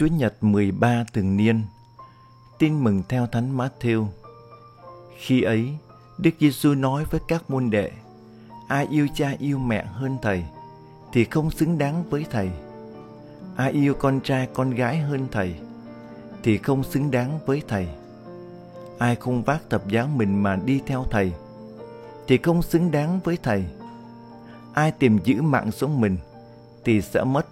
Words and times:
Chúa 0.00 0.06
Nhật 0.06 0.34
13 0.40 1.04
thường 1.12 1.36
niên. 1.36 1.62
Tin 2.58 2.84
mừng 2.84 3.02
theo 3.08 3.26
Thánh 3.26 3.56
Matthew. 3.56 4.06
Khi 5.18 5.42
ấy, 5.42 5.76
Đức 6.18 6.30
Giêsu 6.40 6.74
nói 6.74 7.04
với 7.10 7.20
các 7.28 7.50
môn 7.50 7.70
đệ: 7.70 7.90
Ai 8.68 8.86
yêu 8.90 9.08
cha 9.14 9.34
yêu 9.38 9.58
mẹ 9.58 9.84
hơn 9.84 10.16
thầy 10.22 10.44
thì 11.12 11.24
không 11.24 11.50
xứng 11.50 11.78
đáng 11.78 12.04
với 12.10 12.26
thầy. 12.30 12.50
Ai 13.56 13.72
yêu 13.72 13.94
con 13.94 14.20
trai 14.24 14.48
con 14.54 14.70
gái 14.70 14.98
hơn 14.98 15.28
thầy 15.32 15.54
thì 16.42 16.58
không 16.58 16.84
xứng 16.84 17.10
đáng 17.10 17.38
với 17.46 17.62
thầy. 17.68 17.88
Ai 18.98 19.16
không 19.16 19.42
vác 19.42 19.70
thập 19.70 19.88
giá 19.88 20.06
mình 20.16 20.42
mà 20.42 20.56
đi 20.56 20.82
theo 20.86 21.04
thầy 21.10 21.32
thì 22.26 22.38
không 22.38 22.62
xứng 22.62 22.90
đáng 22.90 23.20
với 23.24 23.38
thầy. 23.42 23.64
Ai 24.74 24.92
tìm 24.92 25.18
giữ 25.24 25.42
mạng 25.42 25.70
sống 25.72 26.00
mình 26.00 26.16
thì 26.84 27.02
sẽ 27.02 27.24
mất 27.24 27.46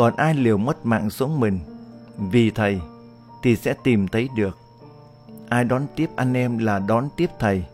còn 0.00 0.16
ai 0.16 0.34
liều 0.34 0.58
mất 0.58 0.86
mạng 0.86 1.10
sống 1.10 1.40
mình, 1.40 1.58
vì 2.18 2.50
thầy 2.50 2.80
thì 3.42 3.56
sẽ 3.56 3.74
tìm 3.84 4.08
thấy 4.08 4.28
được. 4.36 4.58
Ai 5.48 5.64
đón 5.64 5.86
tiếp 5.96 6.10
anh 6.16 6.34
em 6.34 6.58
là 6.58 6.78
đón 6.78 7.08
tiếp 7.16 7.30
thầy, 7.38 7.64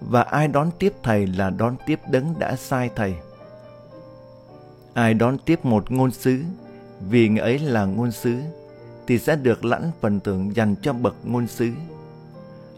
và 0.00 0.22
ai 0.22 0.48
đón 0.48 0.70
tiếp 0.78 0.92
thầy 1.02 1.26
là 1.26 1.50
đón 1.50 1.76
tiếp 1.86 2.00
đấng 2.10 2.38
đã 2.38 2.56
sai 2.56 2.90
thầy. 2.96 3.14
Ai 4.94 5.14
đón 5.14 5.38
tiếp 5.38 5.64
một 5.64 5.90
ngôn 5.90 6.10
sứ, 6.10 6.42
vì 7.08 7.28
người 7.28 7.40
ấy 7.40 7.58
là 7.58 7.84
ngôn 7.84 8.12
sứ, 8.12 8.40
thì 9.06 9.18
sẽ 9.18 9.36
được 9.36 9.64
lãnh 9.64 9.90
phần 10.00 10.20
thưởng 10.20 10.56
dành 10.56 10.74
cho 10.82 10.92
bậc 10.92 11.14
ngôn 11.24 11.46
sứ. 11.46 11.70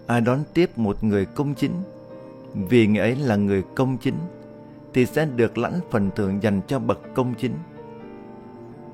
Ai 0.06 0.20
đón 0.20 0.42
tiếp 0.54 0.78
một 0.78 1.04
người 1.04 1.26
công 1.26 1.54
chính, 1.54 1.82
vì 2.54 2.86
người 2.86 3.02
ấy 3.02 3.16
là 3.16 3.36
người 3.36 3.62
công 3.74 3.98
chính, 3.98 4.18
thì 4.94 5.06
sẽ 5.06 5.24
được 5.24 5.58
lãnh 5.58 5.80
phần 5.90 6.10
thưởng 6.16 6.42
dành 6.42 6.60
cho 6.68 6.78
bậc 6.78 6.98
công 7.14 7.34
chính 7.34 7.54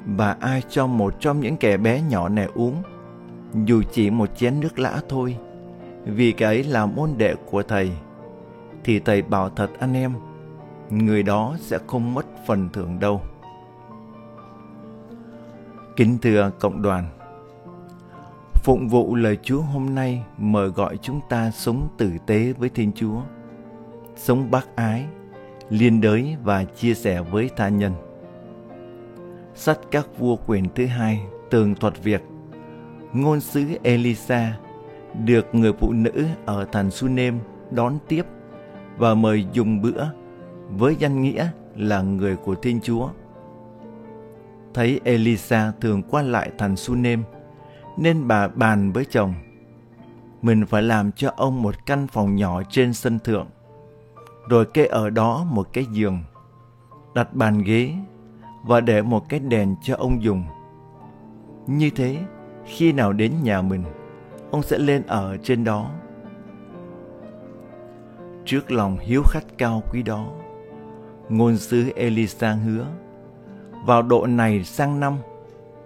và 0.06 0.37
ai 0.41 0.62
cho 0.69 0.87
một 0.87 1.15
trong 1.20 1.41
những 1.41 1.56
kẻ 1.56 1.77
bé 1.77 2.02
nhỏ 2.09 2.28
này 2.28 2.48
uống, 2.55 2.83
dù 3.64 3.83
chỉ 3.92 4.11
một 4.11 4.36
chén 4.36 4.61
nước 4.61 4.78
lã 4.78 5.00
thôi, 5.08 5.36
vì 6.05 6.33
cái 6.33 6.47
ấy 6.47 6.64
là 6.64 6.86
môn 6.86 7.11
đệ 7.17 7.34
của 7.50 7.62
thầy, 7.62 7.91
thì 8.84 9.00
thầy 9.00 9.22
bảo 9.22 9.50
thật 9.50 9.70
anh 9.78 9.95
em, 9.97 10.12
người 10.91 11.22
đó 11.22 11.56
sẽ 11.61 11.78
không 11.86 12.14
mất 12.14 12.27
phần 12.47 12.69
thưởng 12.72 13.00
đâu. 13.00 13.22
Kính 15.97 16.19
thưa 16.23 16.50
cộng 16.61 16.83
đoàn, 16.83 17.08
phụng 18.55 18.89
vụ 18.89 19.14
lời 19.14 19.39
Chúa 19.42 19.61
hôm 19.61 19.95
nay 19.95 20.25
mời 20.39 20.69
gọi 20.69 20.98
chúng 21.02 21.20
ta 21.28 21.50
sống 21.50 21.89
tử 21.98 22.11
tế 22.27 22.52
với 22.52 22.69
Thiên 22.69 22.92
Chúa, 22.92 23.20
sống 24.17 24.50
bác 24.50 24.77
ái, 24.77 25.05
liên 25.70 26.00
đới 26.00 26.36
và 26.45 26.64
chia 26.64 26.95
sẻ 26.95 27.23
với 27.23 27.50
tha 27.56 27.69
nhân 27.69 27.92
sách 29.56 29.78
các 29.90 30.06
vua 30.18 30.36
quyền 30.46 30.68
thứ 30.74 30.86
hai, 30.86 31.22
tường 31.50 31.74
thuật 31.74 32.02
việc 32.02 32.22
ngôn 33.12 33.40
sứ 33.40 33.64
Elisa 33.82 34.58
được 35.24 35.54
người 35.54 35.72
phụ 35.72 35.92
nữ 35.92 36.24
ở 36.46 36.66
thành 36.72 36.90
Sunem 36.90 37.38
đón 37.70 37.98
tiếp 38.08 38.27
và 38.98 39.14
mời 39.14 39.46
dùng 39.52 39.82
bữa 39.82 40.04
với 40.70 40.96
danh 40.98 41.22
nghĩa 41.22 41.48
là 41.77 42.02
người 42.02 42.36
của 42.36 42.54
Thiên 42.54 42.80
Chúa. 42.80 43.08
Thấy 44.74 45.00
Elisa 45.04 45.72
thường 45.80 46.02
qua 46.02 46.22
lại 46.22 46.50
thành 46.58 46.77
Sunem, 46.77 47.22
nên 47.96 48.28
bà 48.28 48.48
bàn 48.48 48.92
với 48.92 49.04
chồng, 49.04 49.34
mình 50.42 50.66
phải 50.66 50.82
làm 50.82 51.12
cho 51.12 51.32
ông 51.36 51.62
một 51.62 51.86
căn 51.86 52.06
phòng 52.06 52.36
nhỏ 52.36 52.62
trên 52.70 52.92
sân 52.92 53.18
thượng, 53.18 53.46
rồi 54.48 54.64
kê 54.64 54.86
ở 54.86 55.10
đó 55.10 55.46
một 55.50 55.68
cái 55.72 55.84
giường, 55.92 56.18
đặt 57.14 57.34
bàn 57.34 57.62
ghế 57.62 57.94
và 58.67 58.81
để 58.81 59.03
một 59.03 59.28
cái 59.28 59.41
đèn 59.41 59.77
cho 59.83 59.97
ông 59.97 60.22
dùng. 60.22 60.45
Như 61.67 61.91
thế, 61.91 62.19
khi 62.64 62.92
nào 62.92 63.12
đến 63.12 63.33
nhà 63.42 63.62
mình, 63.62 63.84
ông 64.50 64.62
sẽ 64.62 64.78
lên 64.78 65.03
ở 65.06 65.36
trên 65.42 65.64
đó. 65.64 65.91
Trước 68.45 68.70
lòng 68.70 68.98
hiếu 68.98 69.23
khách 69.27 69.58
cao 69.58 69.83
quý 69.92 70.02
đó, 70.02 70.27
ngôn 71.29 71.57
sứ 71.57 71.92
Elisa 71.96 72.52
hứa, 72.52 72.86
vào 73.85 74.02
độ 74.02 74.27
này 74.27 74.64
sang 74.64 75.01
năm, 75.01 75.17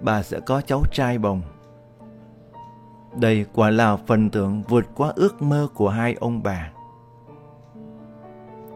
bà 0.00 0.22
sẽ 0.22 0.40
có 0.40 0.60
cháu 0.60 0.82
trai 0.92 1.18
bồng. 1.18 1.42
Đây 3.16 3.46
quả 3.54 3.70
là 3.70 3.96
phần 3.96 4.30
thưởng 4.30 4.62
vượt 4.68 4.86
qua 4.94 5.12
ước 5.16 5.42
mơ 5.42 5.68
của 5.74 5.88
hai 5.88 6.14
ông 6.20 6.42
bà. 6.42 6.70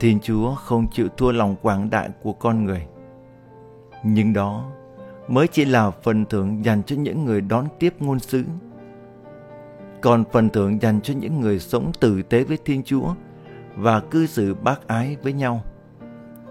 Thiên 0.01 0.21
Chúa 0.21 0.55
không 0.55 0.87
chịu 0.91 1.09
thua 1.09 1.33
lòng 1.33 1.57
quảng 1.62 1.91
đại 1.91 2.11
của 2.23 2.33
con 2.33 2.65
người 2.65 2.87
nhưng 4.04 4.32
đó 4.32 4.70
mới 5.28 5.48
chỉ 5.48 5.65
là 5.65 5.91
phần 5.91 6.25
thưởng 6.26 6.65
dành 6.65 6.82
cho 6.82 6.97
những 6.97 7.25
người 7.25 7.41
đón 7.41 7.66
tiếp 7.78 7.94
ngôn 8.00 8.19
sứ. 8.19 8.44
Còn 10.00 10.25
phần 10.32 10.48
thưởng 10.48 10.82
dành 10.82 11.00
cho 11.00 11.15
những 11.15 11.41
người 11.41 11.59
sống 11.59 11.92
tử 12.00 12.22
tế 12.22 12.44
với 12.44 12.59
Thiên 12.65 12.82
Chúa 12.82 13.15
và 13.76 14.00
cư 14.00 14.26
xử 14.26 14.54
bác 14.54 14.87
ái 14.87 15.16
với 15.22 15.32
nhau 15.32 15.62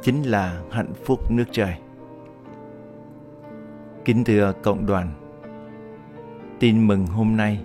chính 0.02 0.24
là 0.24 0.62
hạnh 0.72 0.94
phúc 1.06 1.32
nước 1.32 1.46
trời. 1.52 1.76
Kính 4.06 4.24
thưa 4.24 4.54
cộng 4.64 4.86
đoàn, 4.86 5.08
tin 6.60 6.88
mừng 6.88 7.08
hôm 7.08 7.38
nay, 7.38 7.60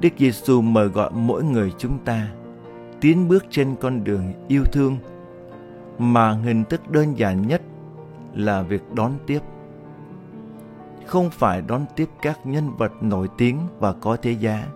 Đức 0.00 0.08
Giêsu 0.18 0.60
mời 0.60 0.88
gọi 0.88 1.10
mỗi 1.14 1.44
người 1.44 1.72
chúng 1.78 1.98
ta 1.98 2.28
tiến 3.00 3.28
bước 3.28 3.44
trên 3.50 3.76
con 3.80 4.04
đường 4.04 4.32
yêu 4.48 4.64
thương 4.72 4.96
mà 5.98 6.32
hình 6.32 6.64
thức 6.64 6.90
đơn 6.90 7.18
giản 7.18 7.46
nhất 7.46 7.62
là 8.36 8.62
việc 8.62 8.94
đón 8.94 9.12
tiếp. 9.26 9.40
Không 11.06 11.30
phải 11.30 11.62
đón 11.62 11.84
tiếp 11.96 12.08
các 12.22 12.46
nhân 12.46 12.76
vật 12.76 12.92
nổi 13.00 13.28
tiếng 13.38 13.58
và 13.78 13.92
có 13.92 14.16
thế 14.22 14.30
giá, 14.30 14.66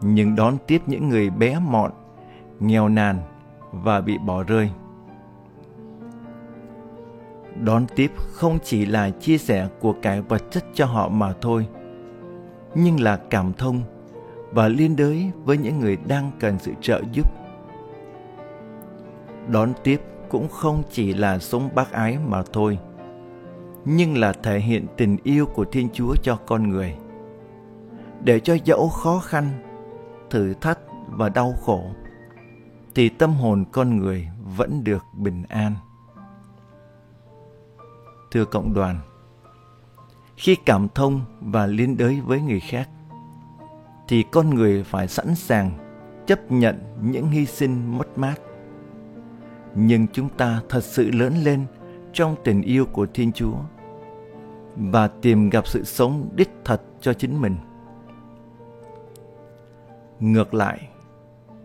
nhưng 0.00 0.36
đón 0.36 0.56
tiếp 0.66 0.82
những 0.86 1.08
người 1.08 1.30
bé 1.30 1.58
mọn, 1.58 1.90
nghèo 2.60 2.88
nàn 2.88 3.18
và 3.72 4.00
bị 4.00 4.18
bỏ 4.18 4.42
rơi. 4.42 4.70
Đón 7.60 7.86
tiếp 7.96 8.12
không 8.16 8.58
chỉ 8.64 8.86
là 8.86 9.10
chia 9.10 9.38
sẻ 9.38 9.68
của 9.80 9.94
cải 10.02 10.20
vật 10.20 10.42
chất 10.50 10.64
cho 10.74 10.86
họ 10.86 11.08
mà 11.08 11.32
thôi, 11.40 11.66
nhưng 12.74 13.00
là 13.00 13.16
cảm 13.30 13.52
thông 13.52 13.80
và 14.50 14.68
liên 14.68 14.96
đới 14.96 15.30
với 15.44 15.58
những 15.58 15.80
người 15.80 15.96
đang 15.96 16.30
cần 16.40 16.58
sự 16.58 16.72
trợ 16.80 17.02
giúp. 17.12 17.32
Đón 19.48 19.72
tiếp 19.82 20.00
cũng 20.34 20.48
không 20.48 20.82
chỉ 20.90 21.14
là 21.14 21.38
sống 21.38 21.68
bác 21.74 21.92
ái 21.92 22.18
mà 22.18 22.42
thôi, 22.52 22.78
nhưng 23.84 24.18
là 24.18 24.32
thể 24.32 24.58
hiện 24.58 24.86
tình 24.96 25.16
yêu 25.22 25.46
của 25.46 25.64
thiên 25.64 25.88
chúa 25.92 26.14
cho 26.22 26.38
con 26.46 26.68
người. 26.68 26.96
Để 28.20 28.40
cho 28.40 28.56
dẫu 28.64 28.88
khó 28.88 29.18
khăn, 29.18 29.50
thử 30.30 30.54
thách 30.54 30.78
và 31.08 31.28
đau 31.28 31.54
khổ, 31.62 31.84
thì 32.94 33.08
tâm 33.08 33.32
hồn 33.32 33.64
con 33.72 33.96
người 33.96 34.28
vẫn 34.56 34.84
được 34.84 35.04
bình 35.12 35.42
an. 35.48 35.74
Thưa 38.30 38.44
cộng 38.44 38.74
đoàn, 38.74 39.00
khi 40.36 40.56
cảm 40.66 40.88
thông 40.94 41.20
và 41.40 41.66
liên 41.66 41.96
đới 41.96 42.20
với 42.20 42.40
người 42.40 42.60
khác, 42.60 42.88
thì 44.08 44.22
con 44.22 44.54
người 44.54 44.84
phải 44.84 45.08
sẵn 45.08 45.34
sàng 45.34 45.70
chấp 46.26 46.52
nhận 46.52 46.78
những 47.02 47.30
hy 47.30 47.46
sinh 47.46 47.98
mất 47.98 48.18
mát 48.18 48.34
nhưng 49.74 50.06
chúng 50.12 50.28
ta 50.28 50.60
thật 50.68 50.84
sự 50.84 51.10
lớn 51.10 51.34
lên 51.44 51.66
trong 52.12 52.36
tình 52.44 52.62
yêu 52.62 52.86
của 52.86 53.06
Thiên 53.14 53.32
Chúa 53.32 53.56
và 54.76 55.08
tìm 55.08 55.50
gặp 55.50 55.66
sự 55.66 55.84
sống 55.84 56.28
đích 56.34 56.50
thật 56.64 56.82
cho 57.00 57.14
chính 57.14 57.40
mình. 57.40 57.56
Ngược 60.20 60.54
lại, 60.54 60.88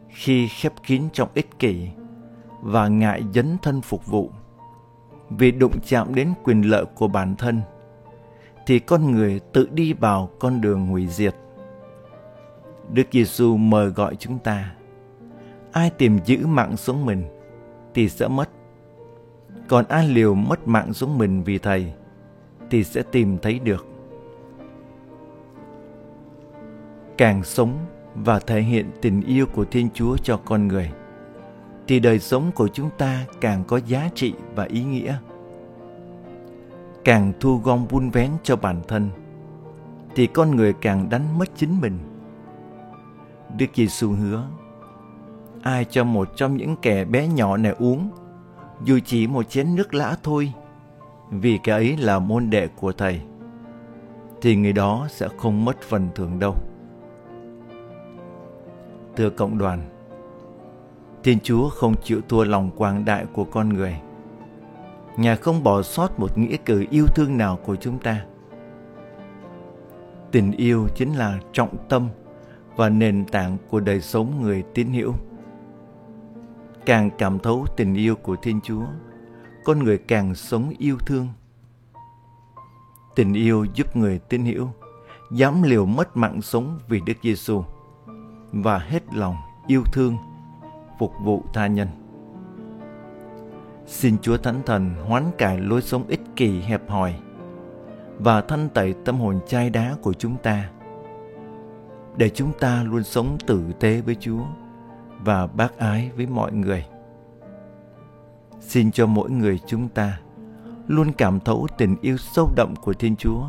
khi 0.09 0.47
khép 0.47 0.73
kín 0.87 1.03
trong 1.13 1.29
ích 1.33 1.59
kỷ 1.59 1.89
và 2.61 2.87
ngại 2.87 3.23
dấn 3.33 3.57
thân 3.61 3.81
phục 3.81 4.05
vụ 4.05 4.31
vì 5.29 5.51
đụng 5.51 5.79
chạm 5.87 6.15
đến 6.15 6.33
quyền 6.43 6.61
lợi 6.61 6.85
của 6.85 7.07
bản 7.07 7.35
thân 7.35 7.61
thì 8.65 8.79
con 8.79 9.11
người 9.11 9.39
tự 9.53 9.69
đi 9.71 9.93
vào 9.93 10.29
con 10.39 10.61
đường 10.61 10.87
hủy 10.87 11.07
diệt. 11.07 11.35
Đức 12.93 13.03
Giêsu 13.11 13.57
mời 13.57 13.89
gọi 13.89 14.15
chúng 14.15 14.39
ta 14.39 14.71
ai 15.71 15.89
tìm 15.89 16.19
giữ 16.25 16.47
mạng 16.47 16.77
sống 16.77 17.05
mình 17.05 17.38
thì 17.99 18.09
sẽ 18.09 18.27
mất. 18.27 18.49
Còn 19.67 19.85
ai 19.85 20.07
liều 20.07 20.35
mất 20.35 20.67
mạng 20.67 20.93
xuống 20.93 21.17
mình 21.17 21.43
vì 21.43 21.57
Thầy, 21.57 21.93
thì 22.69 22.83
sẽ 22.83 23.03
tìm 23.11 23.37
thấy 23.37 23.59
được. 23.59 23.87
Càng 27.17 27.43
sống 27.43 27.77
và 28.15 28.39
thể 28.39 28.61
hiện 28.61 28.91
tình 29.01 29.21
yêu 29.21 29.45
của 29.45 29.65
Thiên 29.65 29.89
Chúa 29.93 30.17
cho 30.17 30.37
con 30.45 30.67
người, 30.67 30.91
thì 31.87 31.99
đời 31.99 32.19
sống 32.19 32.51
của 32.55 32.67
chúng 32.67 32.89
ta 32.97 33.25
càng 33.41 33.63
có 33.67 33.79
giá 33.87 34.09
trị 34.15 34.33
và 34.55 34.63
ý 34.63 34.83
nghĩa. 34.83 35.17
Càng 37.03 37.33
thu 37.39 37.57
gom 37.63 37.87
vun 37.87 38.09
vén 38.09 38.31
cho 38.43 38.55
bản 38.55 38.81
thân, 38.87 39.09
thì 40.15 40.27
con 40.27 40.55
người 40.55 40.73
càng 40.73 41.09
đánh 41.09 41.37
mất 41.37 41.49
chính 41.55 41.81
mình. 41.81 41.97
Đức 43.57 43.67
Giêsu 43.73 44.11
hứa 44.11 44.47
ai 45.61 45.85
cho 45.85 46.03
một 46.03 46.29
trong 46.35 46.57
những 46.57 46.75
kẻ 46.81 47.05
bé 47.05 47.27
nhỏ 47.27 47.57
này 47.57 47.75
uống, 47.79 48.09
dù 48.83 48.99
chỉ 49.05 49.27
một 49.27 49.49
chén 49.49 49.75
nước 49.75 49.93
lã 49.93 50.15
thôi, 50.23 50.53
vì 51.31 51.59
cái 51.63 51.75
ấy 51.75 51.97
là 51.97 52.19
môn 52.19 52.49
đệ 52.49 52.67
của 52.67 52.91
thầy, 52.91 53.21
thì 54.41 54.55
người 54.55 54.73
đó 54.73 55.07
sẽ 55.09 55.27
không 55.37 55.65
mất 55.65 55.81
phần 55.81 56.07
thưởng 56.15 56.39
đâu. 56.39 56.55
Thưa 59.15 59.29
cộng 59.29 59.57
đoàn, 59.57 59.81
Thiên 61.23 61.39
Chúa 61.43 61.69
không 61.69 61.95
chịu 62.03 62.21
thua 62.29 62.43
lòng 62.43 62.71
quang 62.77 63.05
đại 63.05 63.25
của 63.33 63.43
con 63.43 63.69
người. 63.69 63.95
Ngài 65.17 65.37
không 65.37 65.63
bỏ 65.63 65.81
sót 65.81 66.19
một 66.19 66.37
nghĩa 66.37 66.57
cử 66.57 66.85
yêu 66.91 67.05
thương 67.15 67.37
nào 67.37 67.59
của 67.65 67.75
chúng 67.75 67.99
ta. 67.99 68.25
Tình 70.31 70.51
yêu 70.51 70.87
chính 70.95 71.13
là 71.13 71.39
trọng 71.51 71.77
tâm 71.89 72.09
và 72.75 72.89
nền 72.89 73.25
tảng 73.25 73.57
của 73.69 73.79
đời 73.79 74.01
sống 74.01 74.41
người 74.41 74.63
tín 74.73 74.93
hữu. 74.93 75.13
Càng 76.85 77.09
cảm 77.17 77.39
thấu 77.39 77.65
tình 77.77 77.95
yêu 77.95 78.15
của 78.15 78.35
Thiên 78.35 78.61
Chúa, 78.61 78.85
con 79.63 79.83
người 79.83 79.97
càng 79.97 80.35
sống 80.35 80.73
yêu 80.77 80.97
thương. 81.05 81.27
Tình 83.15 83.33
yêu 83.33 83.65
giúp 83.73 83.95
người 83.95 84.19
tin 84.19 84.43
hiểu, 84.43 84.69
dám 85.31 85.63
liều 85.63 85.85
mất 85.85 86.17
mạng 86.17 86.41
sống 86.41 86.79
vì 86.87 87.01
Đức 87.05 87.13
Giêsu 87.23 87.63
và 88.51 88.77
hết 88.77 89.13
lòng 89.13 89.35
yêu 89.67 89.83
thương 89.93 90.17
phục 90.99 91.13
vụ 91.23 91.43
tha 91.53 91.67
nhân. 91.67 91.87
Xin 93.85 94.17
Chúa 94.21 94.37
Thánh 94.37 94.61
Thần 94.65 94.95
hoán 95.07 95.23
cải 95.37 95.59
lối 95.59 95.81
sống 95.81 96.07
ích 96.07 96.21
kỷ 96.35 96.59
hẹp 96.59 96.89
hòi 96.89 97.15
và 98.19 98.41
thanh 98.41 98.69
tẩy 98.69 98.95
tâm 99.05 99.19
hồn 99.19 99.39
chai 99.47 99.69
đá 99.69 99.95
của 100.01 100.13
chúng 100.13 100.37
ta 100.43 100.69
để 102.17 102.29
chúng 102.29 102.51
ta 102.59 102.83
luôn 102.83 103.03
sống 103.03 103.37
tử 103.47 103.63
tế 103.79 104.01
với 104.01 104.15
Chúa 104.19 104.41
và 105.23 105.47
bác 105.47 105.77
ái 105.77 106.11
với 106.15 106.25
mọi 106.25 106.51
người. 106.51 106.85
Xin 108.59 108.91
cho 108.91 109.05
mỗi 109.05 109.29
người 109.29 109.59
chúng 109.67 109.89
ta 109.89 110.19
luôn 110.87 111.11
cảm 111.17 111.39
thấu 111.39 111.67
tình 111.77 111.95
yêu 112.01 112.17
sâu 112.17 112.49
đậm 112.55 112.73
của 112.75 112.93
Thiên 112.93 113.15
Chúa 113.15 113.43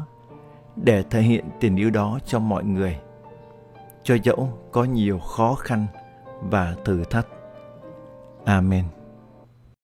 để 0.77 1.03
thể 1.03 1.21
hiện 1.21 1.45
tình 1.61 1.77
yêu 1.77 1.91
đó 1.91 2.19
cho 2.27 2.39
mọi 2.39 2.65
người. 2.65 2.99
Cho 4.03 4.17
dẫu 4.23 4.49
có 4.73 4.85
nhiều 4.85 5.19
khó 5.19 5.55
khăn 5.55 5.87
và 6.41 6.77
thử 6.85 7.05
thách. 7.05 7.27
Amen. 8.45 8.85